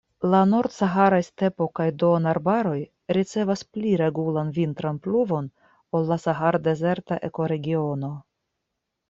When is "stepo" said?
1.25-1.67